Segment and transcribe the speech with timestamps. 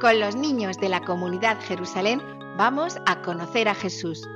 [0.00, 2.20] Con los niños de la comunidad Jerusalén,
[2.56, 4.28] vamos a conocer a Jesús.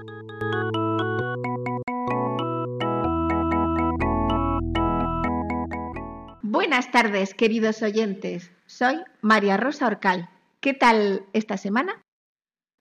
[6.43, 8.51] Buenas tardes, queridos oyentes.
[8.67, 10.29] Soy María Rosa Orcal.
[10.61, 12.03] ¿Qué tal esta semana?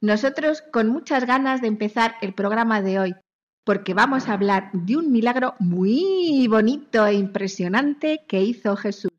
[0.02, 3.16] Nosotros con muchas ganas de empezar el programa de hoy,
[3.64, 9.17] porque vamos a hablar de un milagro muy bonito e impresionante que hizo Jesús.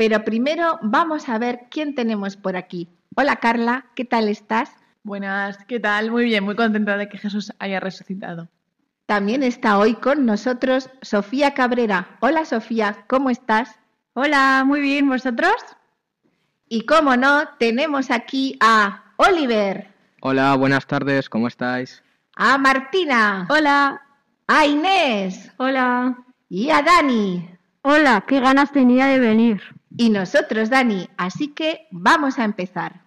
[0.00, 2.88] Pero primero vamos a ver quién tenemos por aquí.
[3.16, 4.72] Hola Carla, ¿qué tal estás?
[5.02, 6.10] Buenas, ¿qué tal?
[6.10, 8.48] Muy bien, muy contenta de que Jesús haya resucitado.
[9.04, 12.16] También está hoy con nosotros Sofía Cabrera.
[12.20, 13.78] Hola Sofía, ¿cómo estás?
[14.14, 15.52] Hola, muy bien, ¿vosotros?
[16.66, 19.88] Y como no, tenemos aquí a Oliver,
[20.22, 22.02] Hola, buenas tardes, ¿cómo estáis?
[22.36, 24.00] a Martina, Hola.
[24.46, 26.16] a Inés Hola.
[26.48, 27.50] y a Dani.
[27.82, 29.60] Hola, qué ganas tenía de venir.
[29.96, 33.02] Y nosotros, Dani, así que vamos a empezar.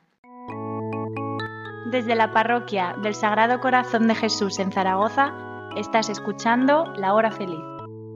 [1.91, 5.33] Desde la parroquia del Sagrado Corazón de Jesús en Zaragoza,
[5.77, 7.59] estás escuchando La Hora Feliz,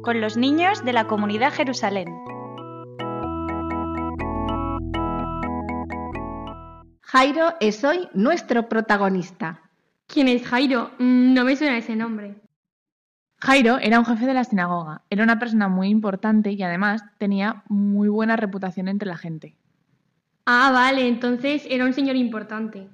[0.03, 2.07] con los niños de la comunidad Jerusalén.
[7.01, 9.61] Jairo es hoy nuestro protagonista.
[10.07, 10.91] ¿Quién es Jairo?
[10.99, 12.35] Mm, No me suena ese nombre.
[13.39, 17.63] Jairo era un jefe de la sinagoga, era una persona muy importante y además tenía
[17.67, 19.55] muy buena reputación entre la gente.
[20.45, 22.89] Ah, vale, entonces era un señor importante.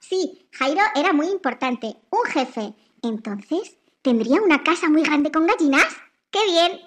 [0.00, 2.74] Sí, Jairo era muy importante, un jefe.
[3.02, 5.96] Entonces, ¿tendría una casa muy grande con gallinas?
[6.30, 6.80] ¡Qué bien!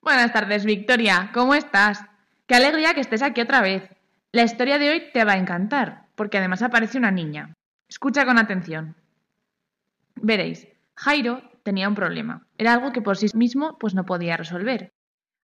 [0.00, 2.00] Buenas tardes, Victoria, ¿cómo estás?
[2.48, 3.88] Qué alegría que estés aquí otra vez.
[4.34, 7.52] La historia de hoy te va a encantar, porque además aparece una niña.
[7.86, 8.96] Escucha con atención.
[10.16, 12.46] Veréis, Jairo tenía un problema.
[12.56, 14.94] Era algo que por sí mismo pues no podía resolver.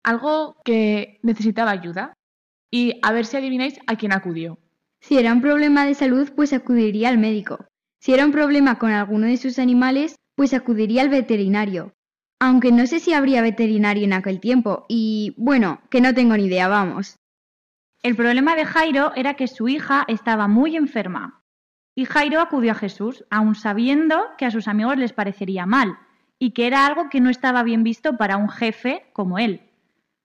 [0.02, 2.14] Algo que necesitaba ayuda.
[2.70, 4.58] Y a ver si adivináis a quién acudió.
[5.00, 7.66] Si era un problema de salud, pues acudiría al médico.
[8.00, 11.92] Si era un problema con alguno de sus animales, pues acudiría al veterinario.
[12.40, 16.44] Aunque no sé si habría veterinario en aquel tiempo, y bueno, que no tengo ni
[16.44, 17.18] idea, vamos.
[18.02, 21.42] El problema de Jairo era que su hija estaba muy enferma.
[21.96, 25.98] Y Jairo acudió a Jesús, aun sabiendo que a sus amigos les parecería mal,
[26.38, 29.62] y que era algo que no estaba bien visto para un jefe como él.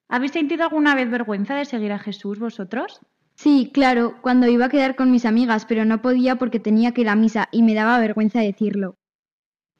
[0.07, 3.01] ¿Habéis sentido alguna vez vergüenza de seguir a Jesús vosotros?
[3.33, 7.01] Sí, claro, cuando iba a quedar con mis amigas, pero no podía porque tenía que
[7.01, 8.93] ir a misa y me daba vergüenza decirlo.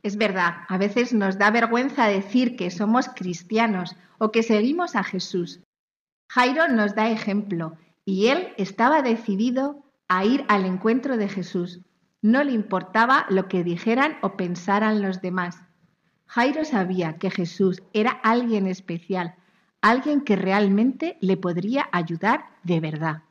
[0.01, 5.03] Es verdad, a veces nos da vergüenza decir que somos cristianos o que seguimos a
[5.03, 5.61] Jesús.
[6.27, 11.81] Jairo nos da ejemplo y él estaba decidido a ir al encuentro de Jesús.
[12.21, 15.63] No le importaba lo que dijeran o pensaran los demás.
[16.25, 19.35] Jairo sabía que Jesús era alguien especial,
[19.81, 23.23] alguien que realmente le podría ayudar de verdad.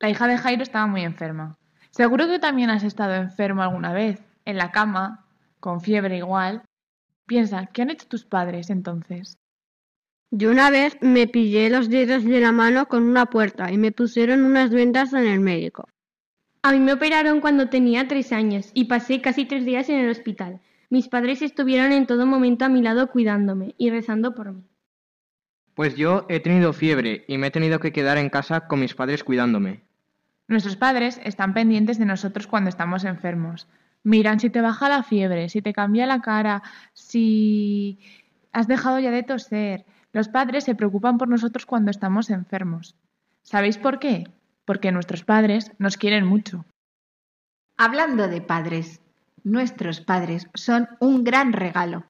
[0.00, 1.58] La hija de Jairo estaba muy enferma.
[1.90, 5.26] Seguro que también has estado enfermo alguna vez, en la cama,
[5.60, 6.62] con fiebre igual.
[7.26, 9.38] Piensa, ¿qué han hecho tus padres entonces?
[10.30, 13.92] Yo una vez me pillé los dedos de la mano con una puerta y me
[13.92, 15.88] pusieron unas vendas en el médico.
[16.62, 20.10] A mí me operaron cuando tenía tres años y pasé casi tres días en el
[20.10, 20.60] hospital.
[20.90, 24.64] Mis padres estuvieron en todo momento a mi lado cuidándome y rezando por mí.
[25.74, 28.94] Pues yo he tenido fiebre y me he tenido que quedar en casa con mis
[28.94, 29.82] padres cuidándome.
[30.48, 33.68] Nuestros padres están pendientes de nosotros cuando estamos enfermos.
[34.02, 36.62] Miran si te baja la fiebre, si te cambia la cara,
[36.94, 37.98] si
[38.52, 39.84] has dejado ya de toser.
[40.16, 42.96] Los padres se preocupan por nosotros cuando estamos enfermos.
[43.42, 44.26] ¿Sabéis por qué?
[44.64, 46.64] Porque nuestros padres nos quieren mucho.
[47.76, 49.02] Hablando de padres,
[49.44, 52.06] nuestros padres son un gran regalo.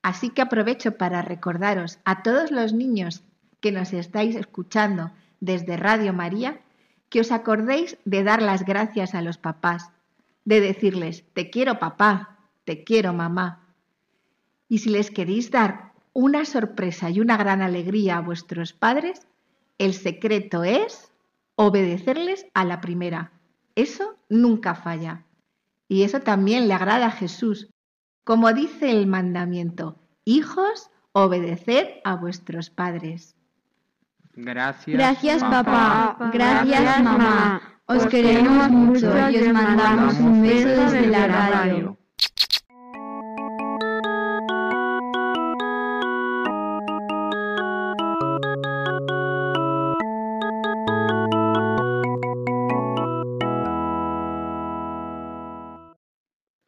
[0.00, 3.22] Así que aprovecho para recordaros a todos los niños
[3.60, 6.58] que nos estáis escuchando desde Radio María
[7.10, 9.90] que os acordéis de dar las gracias a los papás,
[10.46, 13.60] de decirles, te quiero papá, te quiero mamá.
[14.70, 19.26] Y si les queréis dar una sorpresa y una gran alegría a vuestros padres,
[19.78, 21.12] el secreto es
[21.56, 23.32] obedecerles a la primera.
[23.74, 25.24] Eso nunca falla.
[25.88, 27.68] Y eso también le agrada a Jesús.
[28.24, 33.34] Como dice el mandamiento, hijos, obedeced a vuestros padres.
[34.34, 34.96] Gracias.
[34.96, 37.60] Gracias papá, gracias mamá.
[37.86, 41.98] Os queremos mucho y os mandamos un beso desde la radio.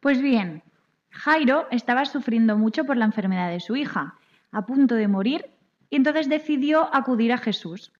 [0.05, 0.61] Pues bien,
[1.09, 4.13] Jairo estaba sufriendo mucho por la enfermedad de su hija,
[4.51, 5.49] a punto de morir,
[5.89, 7.91] y entonces decidió acudir a Jesús.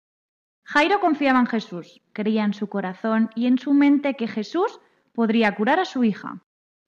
[0.62, 4.78] Jairo confiaba en Jesús, creía en su corazón y en su mente que Jesús
[5.14, 6.44] podría curar a su hija.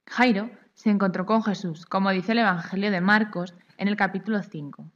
[0.06, 4.88] Jairo se encontró con Jesús, como dice el Evangelio de Marcos en el capítulo 5.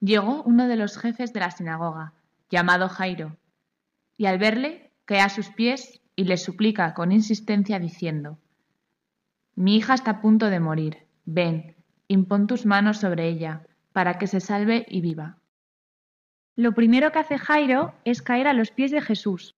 [0.00, 2.12] Llegó uno de los jefes de la sinagoga,
[2.50, 3.38] llamado Jairo,
[4.18, 8.36] y al verle cae a sus pies y le suplica con insistencia diciendo,
[9.54, 11.76] Mi hija está a punto de morir, ven,
[12.08, 15.38] impón tus manos sobre ella, para que se salve y viva.
[16.56, 19.54] Lo primero que hace Jairo es caer a los pies de Jesús.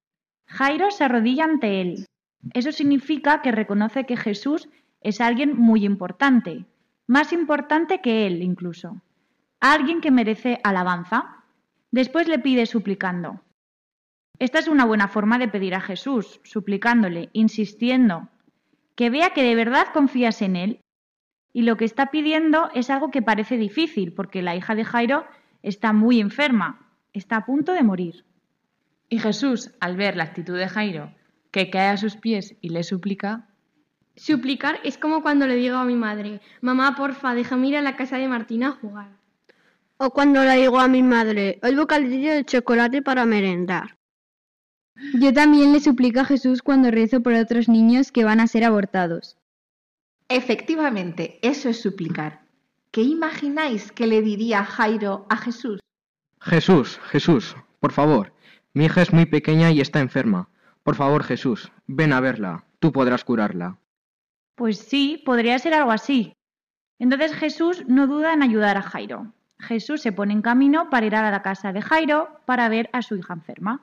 [0.47, 2.07] Jairo se arrodilla ante él.
[2.53, 4.69] Eso significa que reconoce que Jesús
[5.01, 6.67] es alguien muy importante,
[7.07, 9.01] más importante que él incluso,
[9.61, 11.45] alguien que merece alabanza.
[11.91, 13.41] Después le pide suplicando.
[14.39, 18.29] Esta es una buena forma de pedir a Jesús, suplicándole, insistiendo,
[18.95, 20.81] que vea que de verdad confías en él.
[21.53, 25.25] Y lo que está pidiendo es algo que parece difícil, porque la hija de Jairo
[25.63, 28.25] está muy enferma, está a punto de morir.
[29.09, 31.15] Y Jesús, al ver la actitud de Jairo,
[31.51, 33.49] que cae a sus pies y le suplica,
[34.17, 37.97] Suplicar es como cuando le digo a mi madre, mamá, porfa, déjame ir a la
[37.97, 39.11] casa de Martina a jugar.
[39.97, 43.97] O cuando le digo a mi madre, el bocadillo de chocolate para merendar.
[45.15, 48.65] Yo también le suplico a Jesús cuando rezo por otros niños que van a ser
[48.65, 49.37] abortados.
[50.29, 52.43] Efectivamente, eso es suplicar.
[52.91, 55.81] ¿Qué imagináis que le diría Jairo a Jesús?
[56.41, 58.33] Jesús, Jesús, por favor,
[58.73, 60.49] mi hija es muy pequeña y está enferma.
[60.83, 63.79] Por favor, Jesús, ven a verla, tú podrás curarla.
[64.55, 66.35] Pues sí, podría ser algo así.
[66.99, 69.33] Entonces Jesús no duda en ayudar a Jairo.
[69.59, 73.03] Jesús se pone en camino para ir a la casa de Jairo para ver a
[73.03, 73.81] su hija enferma.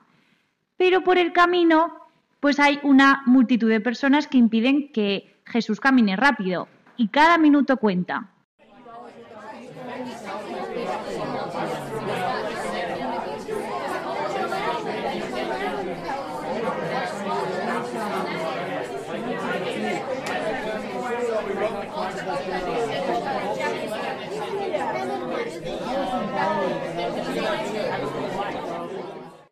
[0.81, 1.94] Pero por el camino,
[2.39, 6.68] pues hay una multitud de personas que impiden que Jesús camine rápido
[6.98, 8.31] y cada minuto cuenta.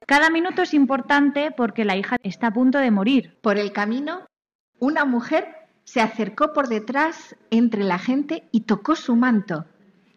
[0.10, 3.38] Cada minuto es importante porque la hija está a punto de morir.
[3.44, 4.26] Por el camino,
[4.80, 5.48] una mujer
[5.84, 9.68] se acercó por detrás entre la gente y tocó su manto.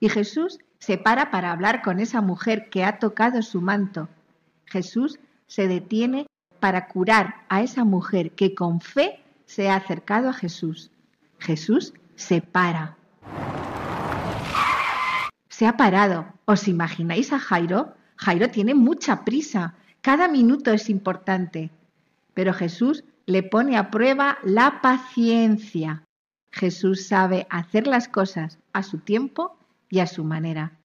[0.01, 4.09] Y Jesús se para para hablar con esa mujer que ha tocado su manto.
[4.65, 6.27] Jesús se detiene
[6.59, 10.91] para curar a esa mujer que con fe se ha acercado a Jesús.
[11.39, 12.97] Jesús se para.
[15.51, 16.33] Se ha parado.
[16.47, 17.93] ¿Os imagináis a Jairo?
[18.17, 19.75] Jairo tiene mucha prisa.
[20.03, 21.71] Cada minuto es importante.
[22.35, 26.05] Pero Jesús le pone a prueba la paciencia.
[26.51, 29.57] Jesús sabe hacer las cosas a su tiempo
[29.89, 30.79] y a su manera.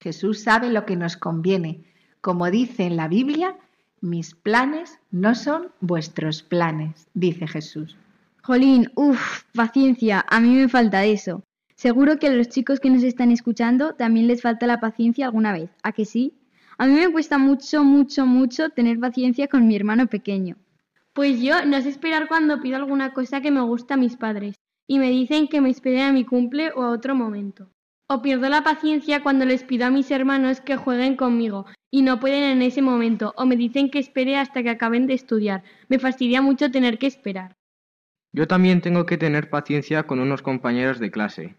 [0.00, 1.84] Jesús sabe lo que nos conviene.
[2.20, 3.56] Como dice en la Biblia,
[4.00, 7.96] mis planes no son vuestros planes, dice Jesús.
[8.42, 11.42] Jolín, uff, paciencia, a mí me falta eso.
[11.76, 15.52] Seguro que a los chicos que nos están escuchando también les falta la paciencia alguna
[15.52, 16.34] vez, ¿a que sí?
[16.78, 20.56] A mí me cuesta mucho, mucho, mucho tener paciencia con mi hermano pequeño.
[21.12, 24.54] Pues yo no sé esperar cuando pido alguna cosa que me gusta a mis padres
[24.86, 27.68] y me dicen que me esperen a mi cumple o a otro momento.
[28.08, 32.18] O pierdo la paciencia cuando les pido a mis hermanos que jueguen conmigo y no
[32.18, 35.62] pueden en ese momento o me dicen que espere hasta que acaben de estudiar.
[35.88, 37.56] Me fastidia mucho tener que esperar.
[38.32, 41.56] Yo también tengo que tener paciencia con unos compañeros de clase.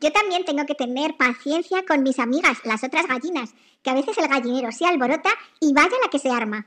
[0.00, 4.16] Yo también tengo que tener paciencia con mis amigas, las otras gallinas, que a veces
[4.16, 5.28] el gallinero se alborota
[5.60, 6.66] y vaya la que se arma.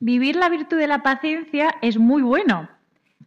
[0.00, 2.68] Vivir la virtud de la paciencia es muy bueno.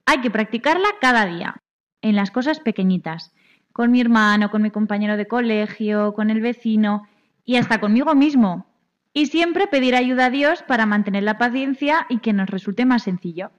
[0.06, 1.62] Hay que practicarla cada día,
[2.02, 3.32] en las cosas pequeñitas.
[3.72, 7.08] con mi hermano, con mi compañero de colegio, con el vecino
[7.44, 8.68] y hasta conmigo mismo.
[9.14, 13.02] Y siempre pedir ayuda a Dios para mantener la paciencia y que nos resulte más
[13.02, 13.52] sencillo.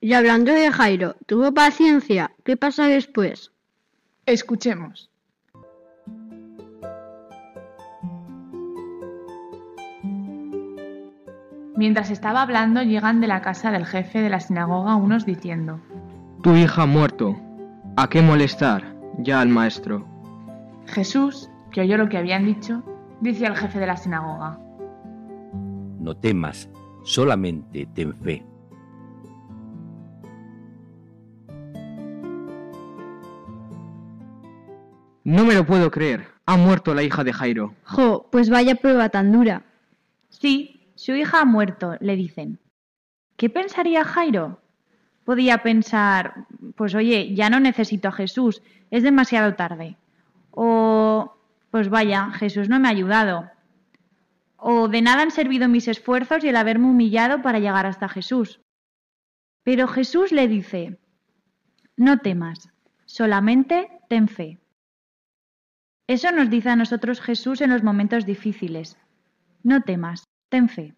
[0.00, 2.32] Y hablando de Jairo, ¿tuvo paciencia?
[2.44, 3.52] ¿Qué pasa después?
[4.26, 5.10] Escuchemos.
[11.76, 15.80] Mientras estaba hablando, llegan de la casa del jefe de la sinagoga unos diciendo,
[16.42, 17.36] Tu hija ha muerto.
[17.96, 20.06] ¿A qué molestar ya al maestro?
[20.86, 22.82] Jesús, que oyó lo que habían dicho,
[23.20, 24.58] dice al jefe de la sinagoga,
[25.98, 26.68] No temas,
[27.04, 28.44] solamente ten fe.
[35.26, 36.28] No me lo puedo creer.
[36.46, 37.74] Ha muerto la hija de Jairo.
[37.82, 39.64] Jo, pues vaya prueba tan dura.
[40.28, 42.60] Sí, su hija ha muerto, le dicen.
[43.36, 44.60] ¿Qué pensaría Jairo?
[45.24, 49.96] Podía pensar, pues oye, ya no necesito a Jesús, es demasiado tarde.
[50.52, 51.36] O,
[51.72, 53.50] pues vaya, Jesús no me ha ayudado.
[54.56, 58.60] O de nada han servido mis esfuerzos y el haberme humillado para llegar hasta Jesús.
[59.64, 61.00] Pero Jesús le dice,
[61.96, 62.70] no temas,
[63.06, 64.60] solamente ten fe.
[66.08, 68.96] Eso nos dice a nosotros Jesús en los momentos difíciles.
[69.62, 70.94] No temas, ten fe.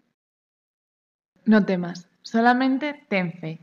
[1.45, 3.61] No temas, solamente ten fe.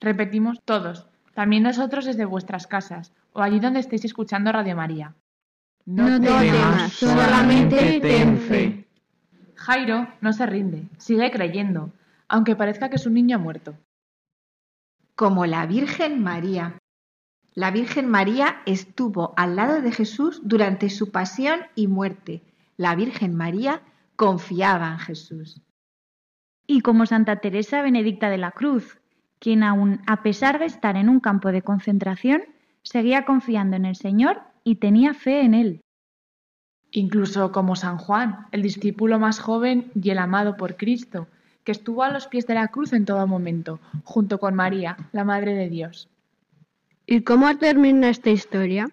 [0.00, 5.14] Repetimos todos, también nosotros desde vuestras casas o allí donde estéis escuchando Radio María.
[5.86, 8.88] No temas, solamente ten fe.
[9.54, 11.92] Jairo no se rinde, sigue creyendo,
[12.28, 13.74] aunque parezca que su niño ha muerto.
[15.14, 16.78] Como la Virgen María.
[17.58, 22.40] La Virgen María estuvo al lado de Jesús durante su pasión y muerte.
[22.76, 23.82] La Virgen María
[24.14, 25.60] confiaba en Jesús.
[26.68, 29.00] Y como Santa Teresa Benedicta de la Cruz,
[29.40, 32.42] quien aun a pesar de estar en un campo de concentración,
[32.84, 35.80] seguía confiando en el Señor y tenía fe en Él.
[36.92, 41.26] Incluso como San Juan, el discípulo más joven y el amado por Cristo,
[41.64, 45.24] que estuvo a los pies de la cruz en todo momento, junto con María, la
[45.24, 46.08] Madre de Dios.
[47.10, 48.90] ¿Y cómo termina esta historia?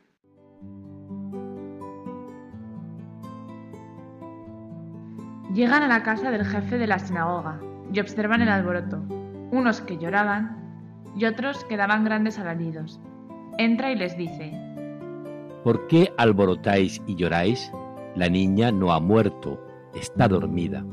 [5.54, 7.60] Llegan a la casa del jefe de la sinagoga
[7.92, 9.02] y observan el alboroto,
[9.52, 10.56] unos que lloraban
[11.18, 13.02] y otros que daban grandes alaridos.
[13.58, 14.54] Entra y les dice,
[15.66, 17.70] ¿Por qué alborotáis y lloráis?
[18.16, 19.60] La niña no ha muerto,
[19.94, 20.86] está dormida.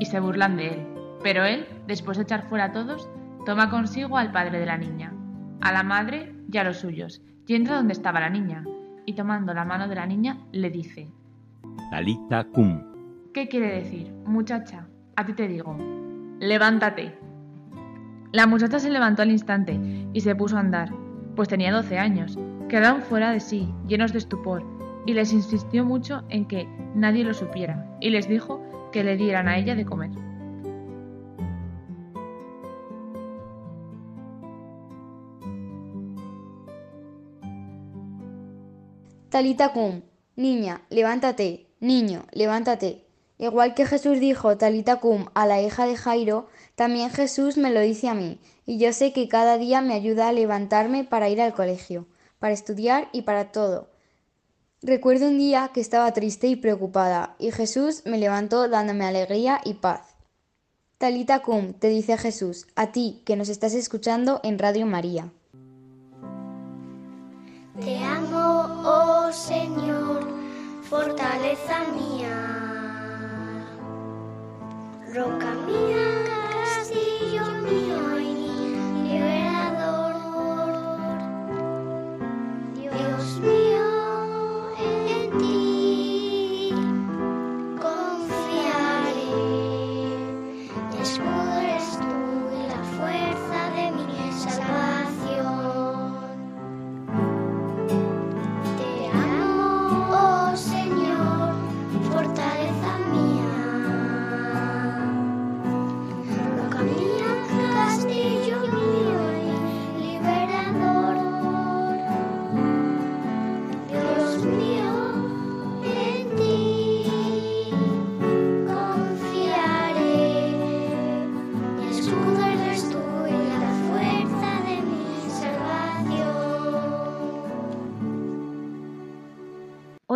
[0.00, 0.86] y se burlan de él.
[1.22, 3.08] Pero él, después de echar fuera a todos,
[3.46, 5.12] toma consigo al padre de la niña,
[5.60, 8.64] a la madre y a los suyos, y entra donde estaba la niña,
[9.06, 11.10] y tomando la mano de la niña le dice,
[11.90, 12.82] Talita cum.
[13.32, 14.12] ¿qué quiere decir?
[14.26, 15.76] Muchacha, a ti te digo,
[16.40, 17.18] levántate.
[18.32, 19.80] La muchacha se levantó al instante
[20.12, 20.90] y se puso a andar,
[21.34, 22.38] pues tenía 12 años.
[22.68, 24.62] Quedaron fuera de sí, llenos de estupor,
[25.06, 28.62] y les insistió mucho en que nadie lo supiera, y les dijo
[28.92, 30.10] que le dieran a ella de comer.
[39.30, 40.00] Talita cum,
[40.36, 43.04] niña, levántate, niño, levántate.
[43.36, 47.80] Igual que Jesús dijo Talita cum a la hija de Jairo, también Jesús me lo
[47.80, 51.42] dice a mí, y yo sé que cada día me ayuda a levantarme para ir
[51.42, 52.06] al colegio,
[52.38, 53.90] para estudiar y para todo.
[54.80, 59.74] Recuerdo un día que estaba triste y preocupada, y Jesús me levantó dándome alegría y
[59.74, 60.16] paz.
[60.96, 65.30] Talita cum, te dice Jesús, a ti que nos estás escuchando en Radio María.
[67.80, 67.96] Te
[68.88, 70.20] oh Señor,
[70.88, 72.38] fortaleza mía,
[75.14, 76.37] roca mía,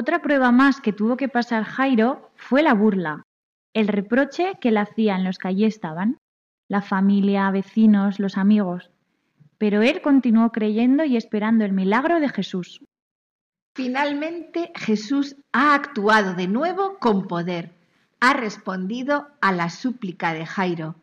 [0.02, 3.22] Otra prueba más que tuvo que pasar Jairo fue la burla,
[3.72, 6.18] el reproche que le hacían los que allí estaban,
[6.68, 8.90] la familia, vecinos, los amigos.
[9.58, 12.82] pero él continuó creyendo y esperando el milagro de Jesús.
[13.76, 17.70] Finalmente Jesús ha actuado de nuevo con poder,
[18.18, 20.96] ha respondido a la súplica de Jairo.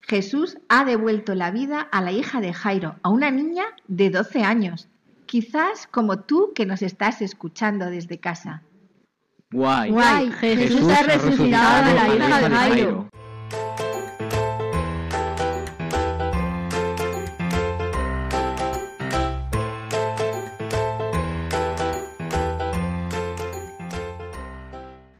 [0.00, 4.42] Jesús ha devuelto la vida a la hija de Jairo, a una niña de 12
[4.42, 4.88] años,
[5.34, 8.62] quizás como tú que nos estás escuchando desde casa.
[9.50, 9.90] Guay.
[9.90, 13.08] Guay, Jesús, ha resucitado a la hija de Jairo.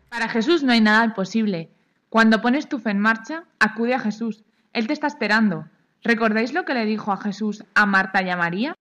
[0.08, 1.72] Para Jesús no hay nada imposible.
[2.08, 4.44] Cuando pones tu fe en marcha, acude a Jesús.
[4.72, 5.68] Él te está esperando.
[6.04, 8.76] ¿Recordáis lo que le dijo a Jesús a Marta y a María?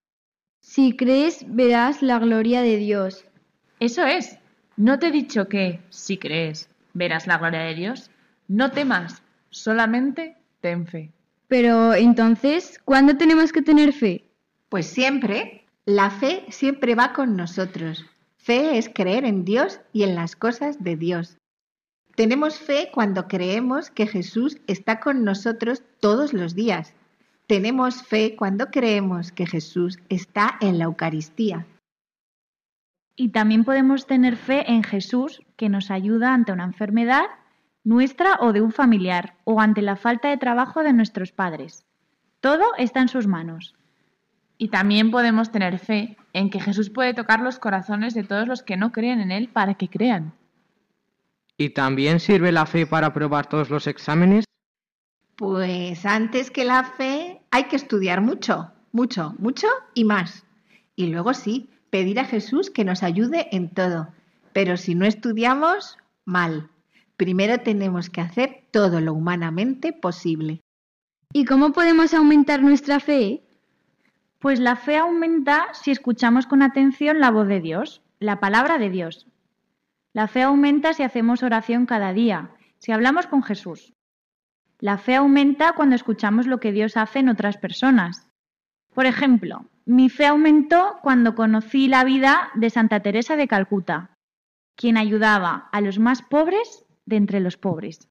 [0.64, 3.26] Si crees, verás la gloria de Dios.
[3.82, 4.40] Eso es.
[4.78, 8.10] ¿No te he dicho que, si crees, verás la gloria de Dios?
[8.48, 11.12] No temas, solamente ten fe.
[11.50, 14.24] Pero entonces, ¿cuándo tenemos que tener fe?
[14.70, 18.06] Pues siempre, la fe siempre va con nosotros.
[18.38, 21.38] Fe es creer en Dios y en las cosas de Dios.
[22.16, 26.94] Tenemos fe cuando creemos que Jesús está con nosotros todos los días.
[27.54, 31.68] Tenemos fe cuando creemos que Jesús está en la Eucaristía.
[33.16, 37.26] Y también podemos tener fe en Jesús, que nos ayuda ante una enfermedad
[37.84, 41.86] nuestra o de un familiar, o ante la falta de trabajo de nuestros padres.
[42.40, 43.76] Todo está en sus manos.
[44.58, 48.64] Y también podemos tener fe en que Jesús puede tocar los corazones de todos los
[48.64, 50.34] que no creen en Él para que crean.
[51.56, 54.46] ¿Y también sirve la fe para aprobar todos los exámenes?
[55.36, 60.44] Pues antes que la fe hay que estudiar mucho, mucho, mucho y más.
[60.96, 64.08] Y luego sí, pedir a Jesús que nos ayude en todo.
[64.54, 66.72] Pero si no estudiamos, mal.
[67.16, 70.62] Primero tenemos que hacer todo lo humanamente posible.
[71.32, 73.44] ¿Y cómo podemos aumentar nuestra fe?
[74.40, 78.90] Pues la fe aumenta si escuchamos con atención la voz de Dios, la palabra de
[78.90, 79.28] Dios.
[80.12, 83.94] La fe aumenta si hacemos oración cada día, si hablamos con Jesús.
[84.84, 88.28] La fe aumenta cuando escuchamos lo que Dios hace en otras personas.
[88.94, 94.10] Por ejemplo, mi fe aumentó cuando conocí la vida de Santa Teresa de Calcuta,
[94.76, 98.10] quien ayudaba a los más pobres de entre los pobres.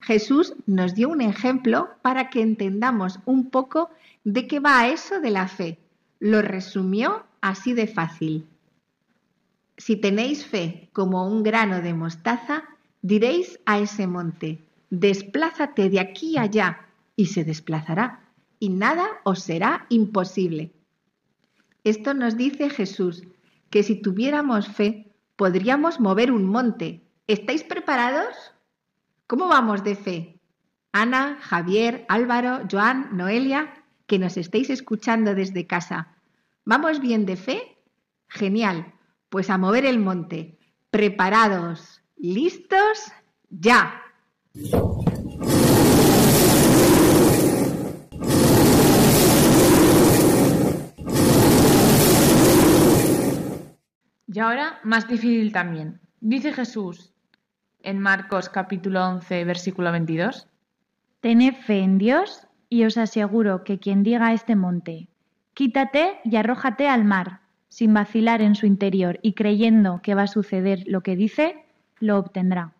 [0.00, 3.90] Jesús nos dio un ejemplo para que entendamos un poco
[4.24, 5.78] de qué va eso de la fe.
[6.18, 8.48] Lo resumió así de fácil.
[9.76, 12.64] Si tenéis fe como un grano de mostaza,
[13.00, 19.86] diréis a ese monte, desplázate de aquí allá, y se desplazará, y nada os será
[19.88, 20.72] imposible.
[21.84, 23.22] Esto nos dice Jesús,
[23.70, 27.02] que si tuviéramos fe, podríamos mover un monte.
[27.26, 28.34] ¿Estáis preparados?
[29.26, 30.40] ¿Cómo vamos de fe?
[30.92, 36.16] Ana, Javier, Álvaro, Joan, Noelia, que nos estéis escuchando desde casa.
[36.64, 37.76] ¿Vamos bien de fe?
[38.28, 38.94] Genial.
[39.28, 40.58] Pues a mover el monte.
[40.90, 42.02] Preparados.
[42.16, 43.12] ¿Listos?
[43.50, 44.05] Ya.
[54.36, 55.98] Y ahora más difícil también.
[56.20, 57.12] Dice Jesús
[57.82, 60.46] en Marcos capítulo 11, versículo 22.
[61.20, 65.08] Tened fe en Dios y os aseguro que quien diga a este monte,
[65.54, 70.26] quítate y arrójate al mar, sin vacilar en su interior y creyendo que va a
[70.26, 71.64] suceder lo que dice,
[71.98, 72.75] lo obtendrá.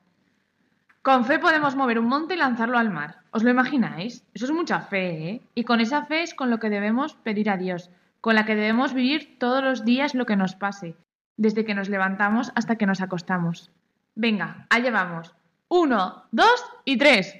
[1.06, 3.18] Con fe podemos mover un monte y lanzarlo al mar.
[3.30, 4.24] ¿Os lo imagináis?
[4.34, 5.40] Eso es mucha fe, ¿eh?
[5.54, 7.90] Y con esa fe es con lo que debemos pedir a Dios,
[8.20, 10.96] con la que debemos vivir todos los días lo que nos pase,
[11.36, 13.70] desde que nos levantamos hasta que nos acostamos.
[14.16, 15.32] Venga, allá vamos.
[15.68, 17.36] Uno, dos y tres.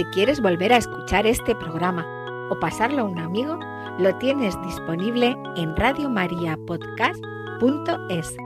[0.00, 2.04] Si quieres volver a escuchar este programa
[2.50, 3.58] o pasarlo a un amigo,
[3.98, 8.36] lo tienes disponible en radiomariapodcast.es.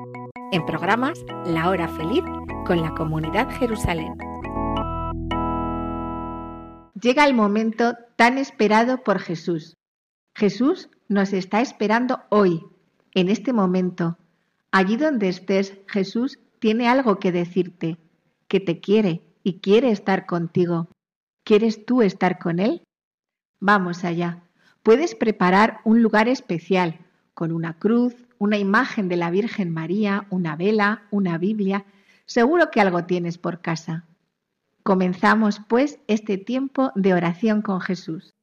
[0.52, 2.22] En programas La Hora Feliz
[2.64, 4.16] con la Comunidad Jerusalén.
[6.94, 9.76] Llega el momento tan esperado por Jesús.
[10.32, 12.64] Jesús nos está esperando hoy,
[13.14, 14.16] en este momento.
[14.70, 17.98] Allí donde estés, Jesús tiene algo que decirte,
[18.46, 20.86] que te quiere y quiere estar contigo.
[21.44, 22.82] ¿Quieres tú estar con Él?
[23.60, 24.40] Vamos allá.
[24.82, 26.98] puedes preparar un lugar especial
[27.32, 31.86] con una cruz, una imagen de la Virgen María, una vela, una Biblia.
[32.26, 34.04] Seguro que algo tienes por casa.
[34.82, 38.34] Comenzamos pues este tiempo de oración con Jesús.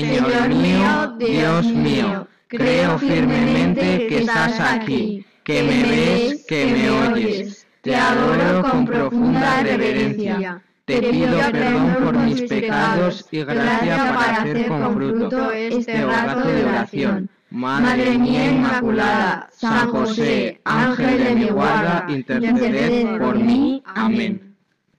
[0.00, 7.66] Señor mío, Dios mío, creo firmemente que estás aquí, que me ves, que me oyes.
[7.80, 10.62] Te adoro con profunda reverencia.
[10.84, 16.64] Te pido perdón por mis pecados y gracia para hacer con fruto este rato de
[16.64, 17.30] oración.
[17.48, 23.82] Madre mía Inmaculada, San José, ángel de mi guarda, interceded por mí.
[23.86, 24.56] Amén.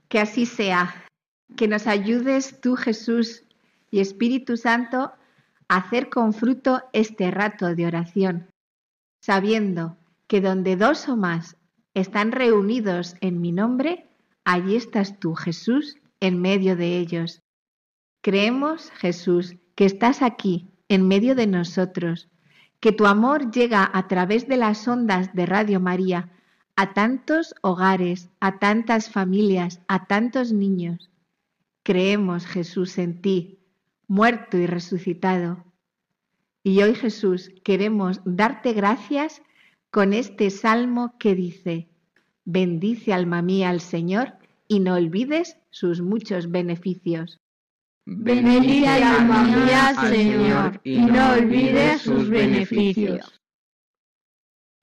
[0.07, 0.95] Que así sea.
[1.55, 3.43] Que nos ayudes tú, Jesús
[3.91, 5.11] y Espíritu Santo,
[5.67, 8.49] hacer con fruto este rato de oración,
[9.21, 9.97] sabiendo
[10.27, 11.57] que donde dos o más
[11.93, 14.07] están reunidos en mi nombre,
[14.43, 17.41] allí estás tú, Jesús, en medio de ellos.
[18.21, 22.29] Creemos, Jesús, que estás aquí, en medio de nosotros,
[22.79, 26.31] que tu amor llega a través de las ondas de Radio María
[26.75, 31.09] a tantos hogares, a tantas familias, a tantos niños.
[31.83, 33.56] Creemos, Jesús, en ti,
[34.07, 35.65] muerto y resucitado.
[36.63, 39.41] Y hoy, Jesús, queremos darte gracias
[39.91, 41.87] con este salmo que dice,
[42.45, 44.33] bendice alma mía al Señor
[44.67, 47.39] y no olvides sus muchos beneficios.
[48.05, 53.41] Bendice alma mía al Señor y no olvides sus beneficios.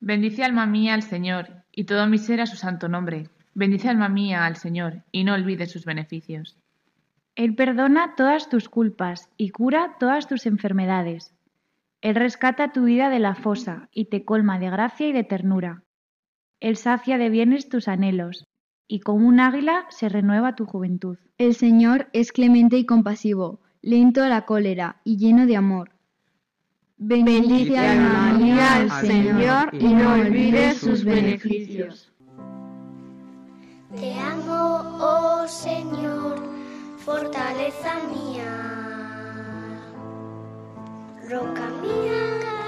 [0.01, 3.31] Bendice alma mía al Señor, y todo mi ser a su santo nombre.
[3.55, 6.59] Bendice alma mía al Señor, y no olvides sus beneficios.
[7.37, 11.35] Él perdona todas tus culpas y cura todas tus enfermedades.
[12.01, 15.83] Él rescata tu vida de la fosa y te colma de gracia y de ternura.
[16.61, 18.47] Él sacia de bienes tus anhelos,
[18.87, 21.19] y como un águila se renueva tu juventud.
[21.39, 25.91] El Señor es clemente y compasivo, lento a la cólera y lleno de amor.
[26.97, 32.13] Bendice alma mía al Señor y no olvides sus beneficios.
[33.97, 36.54] Te amo, oh Señor,
[37.05, 38.51] fortaleza mía.
[41.29, 42.64] Roca mía,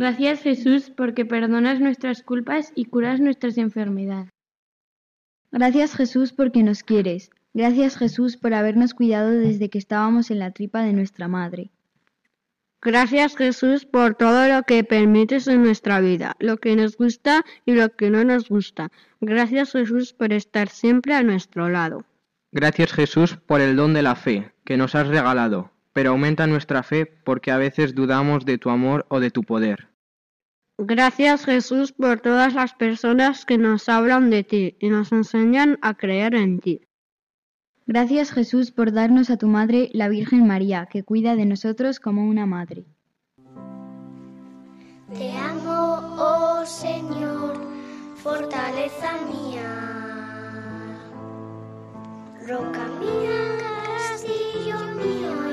[0.00, 4.30] Gracias Jesús porque perdonas nuestras culpas y curas nuestras enfermedades.
[5.52, 7.28] Gracias Jesús porque nos quieres.
[7.52, 11.70] Gracias Jesús por habernos cuidado desde que estábamos en la tripa de nuestra madre.
[12.80, 17.72] Gracias Jesús por todo lo que permites en nuestra vida, lo que nos gusta y
[17.72, 18.88] lo que no nos gusta.
[19.20, 22.06] Gracias Jesús por estar siempre a nuestro lado.
[22.52, 26.82] Gracias Jesús por el don de la fe que nos has regalado, pero aumenta nuestra
[26.82, 29.89] fe porque a veces dudamos de tu amor o de tu poder.
[30.82, 35.92] Gracias Jesús por todas las personas que nos hablan de ti y nos enseñan a
[35.92, 36.80] creer en ti.
[37.86, 42.26] Gracias Jesús por darnos a tu Madre, la Virgen María, que cuida de nosotros como
[42.26, 42.86] una madre.
[45.12, 47.60] Te amo, oh Señor,
[48.14, 50.96] fortaleza mía,
[52.48, 55.49] roca mía, castillo mío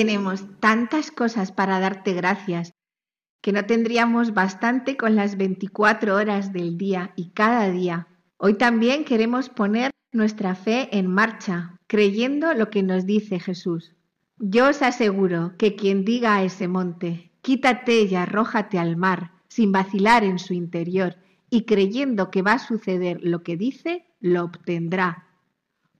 [0.00, 2.72] Tenemos tantas cosas para darte gracias
[3.42, 8.08] que no tendríamos bastante con las 24 horas del día y cada día.
[8.38, 13.94] Hoy también queremos poner nuestra fe en marcha, creyendo lo que nos dice Jesús.
[14.38, 19.70] Yo os aseguro que quien diga a ese monte, quítate y arrójate al mar, sin
[19.70, 21.16] vacilar en su interior,
[21.50, 25.26] y creyendo que va a suceder lo que dice, lo obtendrá.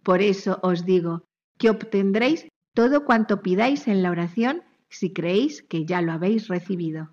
[0.03, 1.25] Por eso os digo
[1.59, 7.11] que obtendréis todo cuanto pidáis en la oración si creéis que ya lo habéis recibido.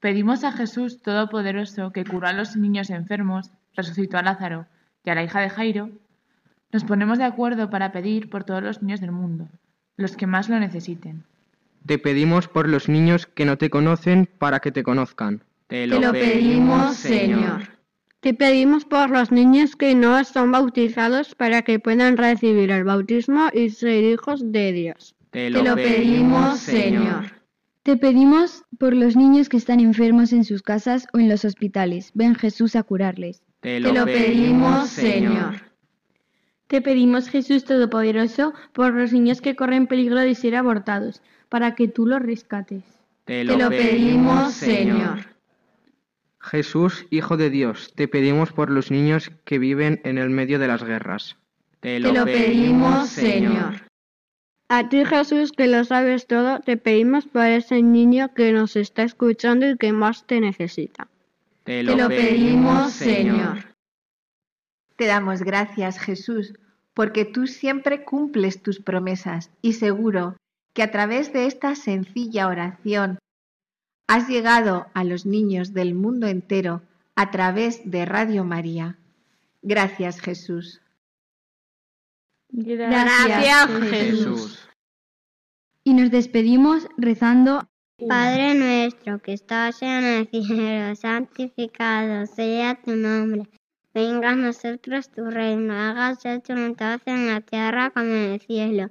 [0.00, 4.66] Pedimos a Jesús Todopoderoso que curó a los niños enfermos, resucitó a Lázaro
[5.04, 5.90] y a la hija de Jairo.
[6.72, 9.48] Nos ponemos de acuerdo para pedir por todos los niños del mundo,
[9.96, 11.24] los que más lo necesiten.
[11.84, 15.42] Te pedimos por los niños que no te conocen para que te conozcan.
[15.66, 17.79] Te lo pedimos, Señor.
[18.20, 23.48] Te pedimos por los niños que no son bautizados para que puedan recibir el bautismo
[23.54, 25.14] y ser hijos de Dios.
[25.30, 27.32] Te lo pedimos, Señor.
[27.82, 32.10] Te pedimos por los niños que están enfermos en sus casas o en los hospitales.
[32.12, 33.42] Ven Jesús a curarles.
[33.60, 35.62] Te lo pedimos, Señor.
[36.66, 41.88] Te pedimos Jesús Todopoderoso por los niños que corren peligro de ser abortados, para que
[41.88, 42.84] tú los rescates.
[43.24, 45.20] Te lo pedimos, Señor.
[46.40, 50.68] Jesús, Hijo de Dios, te pedimos por los niños que viven en el medio de
[50.68, 51.36] las guerras.
[51.80, 53.82] Te Te lo pedimos, Señor.
[54.68, 59.02] A ti, Jesús, que lo sabes todo, te pedimos por ese niño que nos está
[59.02, 61.08] escuchando y que más te necesita.
[61.64, 63.64] Te Te lo pedimos, Señor.
[64.96, 66.54] Te damos gracias, Jesús,
[66.94, 70.36] porque tú siempre cumples tus promesas y seguro
[70.72, 73.18] que a través de esta sencilla oración
[74.10, 76.82] has llegado a los niños del mundo entero
[77.14, 78.98] a través de Radio María.
[79.62, 80.82] Gracias, Jesús.
[82.48, 84.68] Gracias, Jesús.
[85.84, 87.68] Y nos despedimos rezando
[88.08, 93.48] Padre nuestro que estás en el cielo, santificado sea tu nombre.
[93.94, 98.90] Venga a nosotros tu reino, hágase tu voluntad en la tierra como en el cielo.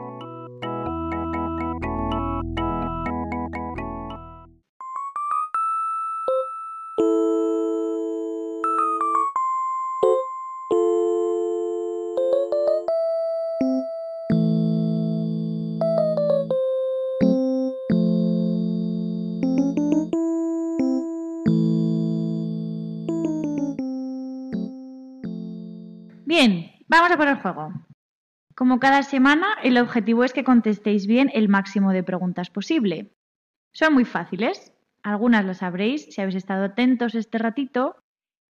[27.01, 27.73] Vamos a por el juego.
[28.55, 33.11] Como cada semana, el objetivo es que contestéis bien el máximo de preguntas posible.
[33.73, 34.71] Son muy fáciles.
[35.01, 37.95] Algunas las sabréis si habéis estado atentos este ratito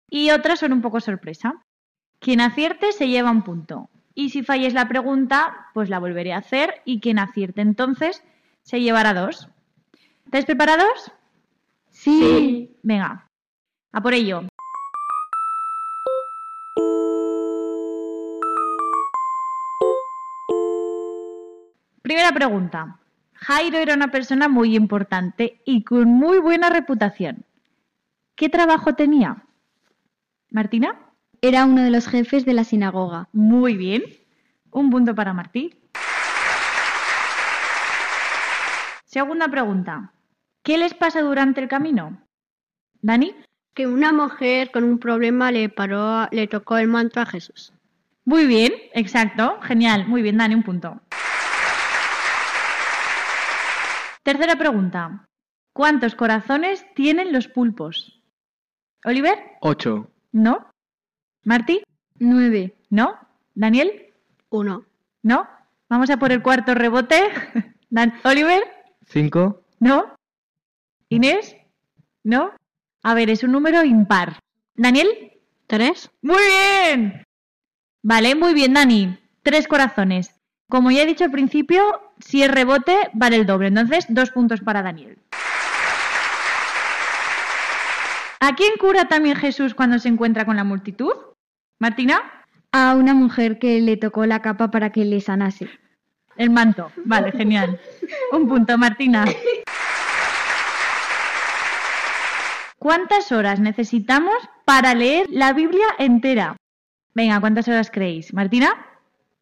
[0.08, 1.62] y otras son un poco sorpresa.
[2.20, 3.90] Quien acierte se lleva un punto.
[4.14, 8.24] Y si falláis la pregunta, pues la volveré a hacer y quien acierte entonces
[8.62, 9.50] se llevará dos.
[10.24, 11.12] ¿Estáis preparados?
[11.90, 12.74] Sí.
[12.82, 13.28] Venga,
[13.92, 14.44] a por ello.
[22.08, 22.96] Primera pregunta.
[23.34, 27.44] Jairo era una persona muy importante y con muy buena reputación.
[28.34, 29.44] ¿Qué trabajo tenía?
[30.50, 30.98] Martina.
[31.42, 33.28] Era uno de los jefes de la sinagoga.
[33.32, 34.04] Muy bien.
[34.70, 35.74] Un punto para Martí.
[39.04, 40.14] Segunda pregunta.
[40.62, 42.22] ¿Qué les pasa durante el camino?
[43.02, 43.34] ¿Dani?
[43.74, 47.74] Que una mujer con un problema le paró, le tocó el manto a Jesús.
[48.24, 49.58] Muy bien, exacto.
[49.60, 50.08] Genial.
[50.08, 51.02] Muy bien, Dani, un punto.
[54.28, 55.24] Tercera pregunta.
[55.72, 58.20] ¿Cuántos corazones tienen los pulpos?
[59.06, 59.38] ¿Oliver?
[59.62, 60.10] Ocho.
[60.32, 60.70] ¿No?
[61.44, 61.82] ¿Martí?
[62.18, 62.76] Nueve.
[62.90, 63.18] ¿No?
[63.54, 64.12] ¿Daniel?
[64.50, 64.84] Uno.
[65.22, 65.48] ¿No?
[65.88, 67.22] Vamos a por el cuarto rebote.
[67.88, 68.64] Dan- ¿Oliver?
[69.06, 69.62] Cinco.
[69.80, 70.14] ¿No?
[71.08, 71.56] ¿Inés?
[72.22, 72.52] ¿No?
[73.02, 74.40] A ver, es un número impar.
[74.74, 75.08] ¿Daniel?
[75.66, 76.10] ¿Tres?
[76.20, 77.24] Muy bien.
[78.02, 79.18] Vale, muy bien, Dani.
[79.42, 80.37] Tres corazones.
[80.68, 83.68] Como ya he dicho al principio, si es rebote, vale el doble.
[83.68, 85.18] Entonces, dos puntos para Daniel.
[88.40, 91.12] ¿A quién cura también Jesús cuando se encuentra con la multitud?
[91.78, 92.22] ¿Martina?
[92.70, 95.70] A una mujer que le tocó la capa para que le sanase.
[96.36, 96.92] El manto.
[97.04, 97.80] Vale, genial.
[98.32, 99.24] Un punto, Martina.
[102.78, 106.56] ¿Cuántas horas necesitamos para leer la Biblia entera?
[107.14, 108.32] Venga, ¿cuántas horas creéis?
[108.32, 108.87] ¿Martina?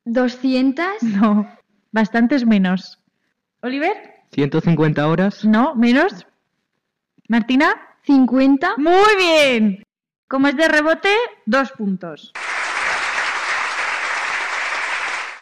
[0.06, 0.84] ¿200?
[1.02, 1.46] No,
[1.92, 3.02] bastantes menos.
[3.60, 3.92] ¿Oliver?
[4.32, 5.44] 150 horas.
[5.44, 6.26] No, menos.
[7.28, 7.74] ¿Martina?
[8.06, 8.76] ¿50?
[8.78, 9.82] Muy bien.
[10.28, 11.10] Como es de rebote,
[11.44, 12.32] dos puntos.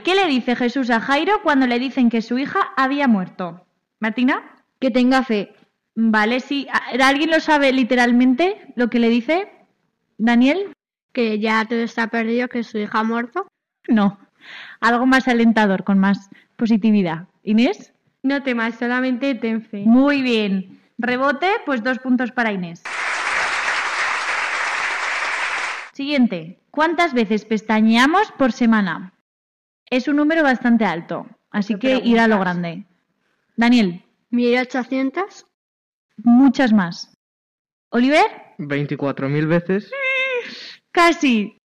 [0.03, 3.67] ¿Qué le dice Jesús a Jairo cuando le dicen que su hija había muerto?
[4.01, 4.65] ¿Martina?
[4.79, 5.55] Que tenga fe.
[5.95, 6.67] Vale, sí.
[7.01, 9.51] ¿Alguien lo sabe literalmente lo que le dice?
[10.19, 10.75] ¿Daniel?
[11.13, 13.47] Que ya todo está perdido, que su hija ha muerto.
[13.89, 14.19] No.
[14.81, 17.29] Algo más alentador, con más positividad.
[17.43, 17.93] ¿Inés?
[18.23, 19.85] No temas, solamente ten fe.
[19.85, 20.81] Muy bien.
[20.99, 22.83] Rebote, pues dos puntos para Inés.
[25.93, 26.59] Siguiente.
[26.71, 29.15] ¿Cuántas veces pestañeamos por semana?
[29.91, 32.87] Es un número bastante alto, así que ir a lo grande.
[33.57, 35.47] Daniel, 1800.
[36.17, 37.17] muchas más.
[37.91, 38.27] ¿Oliver?
[38.59, 39.91] 24.000 veces.
[40.91, 41.59] Casi.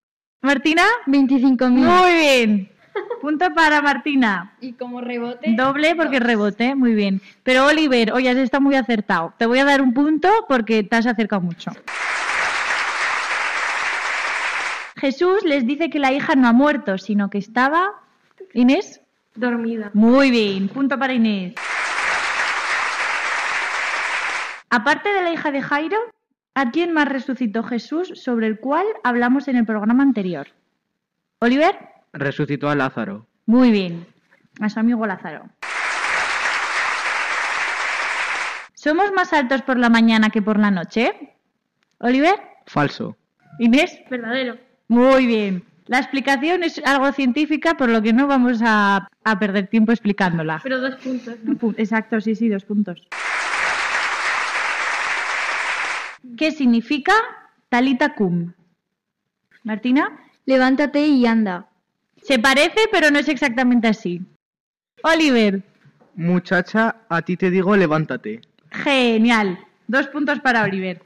[0.47, 0.83] ¿Martina?
[1.07, 1.69] 25.000.
[1.69, 2.71] Muy bien.
[3.21, 4.53] Punto para Martina.
[4.61, 5.53] Y como rebote.
[5.57, 7.21] Doble porque rebote, muy bien.
[7.43, 9.33] Pero Oliver, hoy has estado muy acertado.
[9.37, 11.71] Te voy a dar un punto porque te has acercado mucho.
[14.95, 17.91] Jesús les dice que la hija no ha muerto, sino que estaba...
[18.53, 19.01] ¿Inés?
[19.35, 19.91] Dormida.
[19.93, 21.55] Muy bien, punto para Inés.
[24.69, 25.97] Aparte de la hija de Jairo,
[26.57, 30.47] ¿a quién más resucitó Jesús sobre el cual hablamos en el programa anterior?
[31.39, 31.77] ¿Oliver?
[32.13, 33.27] Resucitó a Lázaro.
[33.45, 34.07] Muy bien.
[34.59, 35.45] A su amigo Lázaro.
[38.73, 41.11] ¿Somos más altos por la mañana que por la noche?
[41.99, 42.35] ¿Oliver?
[42.65, 43.15] Falso.
[43.59, 43.99] ¿Inés?
[44.09, 44.57] Verdadero.
[44.87, 45.63] Muy bien.
[45.85, 50.59] La explicación es algo científica, por lo que no vamos a, a perder tiempo explicándola.
[50.63, 51.35] Pero dos puntos.
[51.45, 53.07] Pu- Exacto, sí, sí, dos puntos.
[56.37, 57.13] ¿Qué significa
[57.69, 58.53] talita cum?
[59.63, 61.67] Martina, Levántate y anda.
[62.21, 64.21] se parece, pero no es exactamente así.
[65.03, 65.61] Oliver,
[66.15, 68.41] Muchacha, a ti te digo levántate.
[68.71, 69.59] genial.
[69.87, 71.01] Dos puntos para Oliver.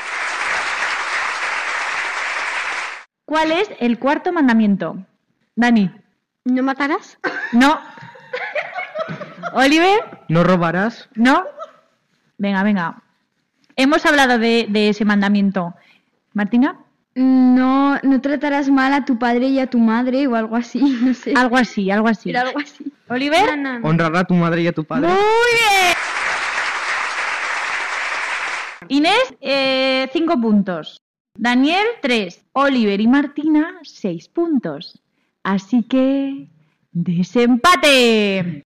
[3.25, 4.97] ¿Cuál es el cuarto mandamiento?
[5.55, 5.91] Dani,
[6.45, 7.17] ¿No matarás?
[7.53, 7.79] no.
[9.53, 9.99] Oliver,
[10.29, 11.09] No robarás.
[11.15, 11.43] no.
[12.37, 13.01] Venga, venga.
[13.75, 15.73] Hemos hablado de, de ese mandamiento.
[16.33, 16.77] Martina,
[17.15, 21.13] No, no tratarás mal a tu padre y a tu madre o algo así, no
[21.13, 21.33] sé.
[21.35, 22.29] algo así, algo así.
[22.29, 22.91] Era algo así.
[23.09, 23.87] Oliver, No, no.
[23.87, 25.07] Honrará a tu madre y a tu padre.
[25.07, 25.95] Muy bien.
[28.87, 31.01] Inés, eh, cinco puntos.
[31.37, 32.43] Daniel, tres.
[32.53, 35.01] Oliver y Martina, seis puntos.
[35.43, 36.47] Así que,
[36.91, 38.63] desempate.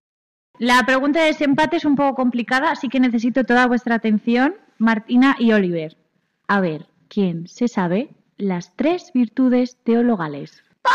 [0.58, 5.36] La pregunta de desempate es un poco complicada, así que necesito toda vuestra atención, Martina
[5.38, 5.96] y Oliver.
[6.48, 10.62] A ver, ¿quién se sabe las tres virtudes teologales?
[10.82, 10.90] ¡Po,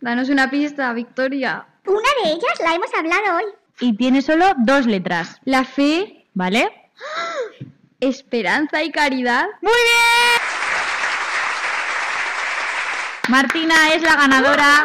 [0.00, 1.64] Danos una pista, Victoria.
[1.86, 3.44] Una de ellas la hemos hablado hoy.
[3.80, 5.38] Y tiene solo dos letras.
[5.44, 6.26] La fe.
[6.34, 6.90] ¿Vale?
[8.00, 9.46] Esperanza y caridad.
[9.60, 10.40] ¡Muy bien!
[13.28, 14.82] Martina es la ganadora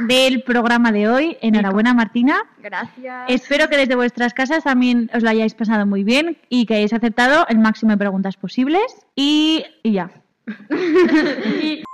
[0.00, 1.36] del programa de hoy.
[1.40, 2.42] Enhorabuena, Martina.
[2.62, 3.24] Gracias.
[3.28, 6.92] Espero que desde vuestras casas también os lo hayáis pasado muy bien y que hayáis
[6.92, 8.82] aceptado el máximo de preguntas posibles.
[9.14, 10.10] Y, y ya.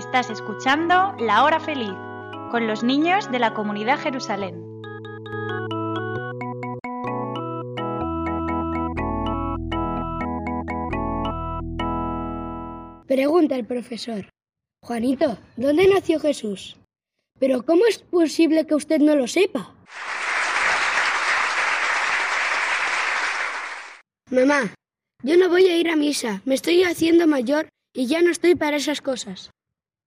[0.00, 1.92] Estás escuchando La Hora Feliz
[2.50, 4.54] con los niños de la comunidad Jerusalén.
[13.06, 14.30] Pregunta el profesor.
[14.82, 16.78] Juanito, ¿dónde nació Jesús?
[17.38, 19.74] Pero ¿cómo es posible que usted no lo sepa?
[24.30, 24.74] Mamá,
[25.22, 26.40] yo no voy a ir a misa.
[26.46, 29.50] Me estoy haciendo mayor y ya no estoy para esas cosas.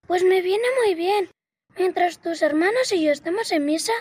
[0.07, 1.29] Pues me viene muy bien.
[1.77, 3.93] Mientras tus hermanos y yo estamos en misa,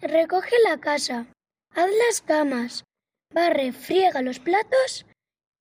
[0.00, 1.26] recoge la casa,
[1.74, 2.84] haz las camas,
[3.32, 5.06] barre, friega los platos,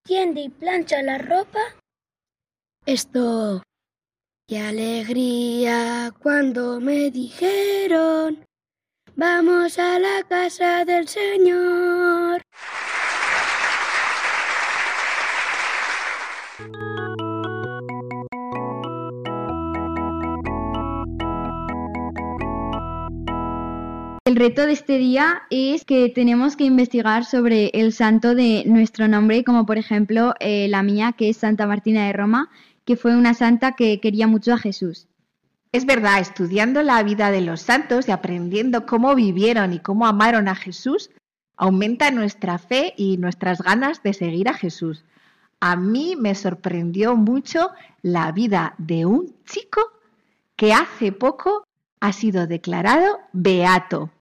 [0.03, 1.59] tiende y plancha la ropa.
[2.85, 3.63] Esto.
[4.47, 8.43] Qué alegría cuando me dijeron,
[9.15, 12.41] vamos a la casa del Señor.
[24.29, 29.07] El reto de este día es que tenemos que investigar sobre el santo de nuestro
[29.07, 32.51] nombre, como por ejemplo eh, la mía, que es Santa Martina de Roma,
[32.85, 35.07] que fue una santa que quería mucho a Jesús.
[35.71, 40.47] Es verdad, estudiando la vida de los santos y aprendiendo cómo vivieron y cómo amaron
[40.47, 41.09] a Jesús,
[41.57, 45.05] aumenta nuestra fe y nuestras ganas de seguir a Jesús.
[45.59, 47.71] A mí me sorprendió mucho
[48.03, 49.81] la vida de un chico
[50.55, 51.63] que hace poco
[51.99, 54.11] ha sido declarado beato.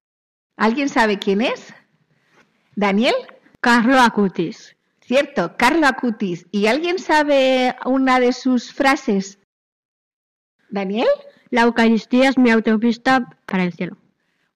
[0.59, 1.73] ¿Alguien sabe quién es?
[2.75, 3.15] ¿Daniel?
[3.61, 4.77] Carlo Acutis.
[5.01, 6.47] Cierto, Carlo Acutis.
[6.51, 9.39] ¿Y alguien sabe una de sus frases?
[10.69, 11.07] ¿Daniel?
[11.51, 13.97] La Eucaristía es mi autopista para el cielo.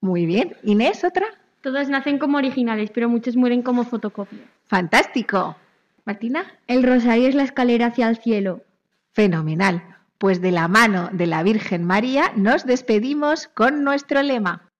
[0.01, 0.57] Muy bien.
[0.63, 1.25] ¿Inés, otra?
[1.61, 4.39] Todas nacen como originales, pero muchas mueren como fotocopia.
[4.65, 5.55] Fantástico.
[6.03, 6.43] ¿Martina?
[6.67, 8.61] El rosario es la escalera hacia el cielo.
[9.13, 9.81] Fenomenal.
[10.17, 14.72] Pues de la mano de la Virgen María nos despedimos con nuestro lema.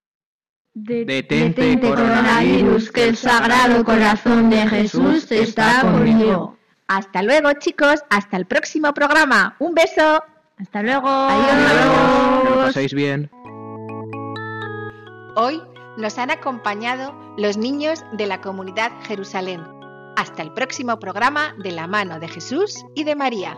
[0.76, 6.58] Detente, coronavirus, que el sagrado corazón de Jesús está conmigo.
[6.88, 8.02] Hasta luego, chicos.
[8.10, 9.56] Hasta el próximo programa.
[9.60, 10.24] Un beso.
[10.58, 11.28] Hasta luego.
[12.44, 13.30] Que lo paséis bien.
[15.36, 15.62] Hoy
[15.98, 19.62] nos han acompañado los niños de la comunidad Jerusalén.
[20.16, 23.58] Hasta el próximo programa de la mano de Jesús y de María.